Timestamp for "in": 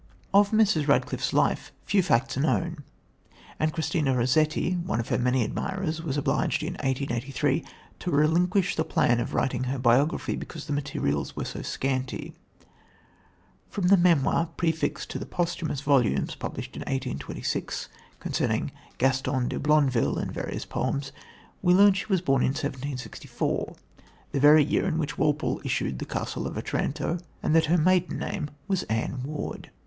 6.63-6.73, 16.75-16.79, 22.41-22.53, 24.87-24.97